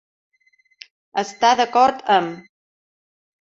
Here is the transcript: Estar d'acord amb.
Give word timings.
Estar 1.23 1.51
d'acord 1.61 2.01
amb. 2.17 2.49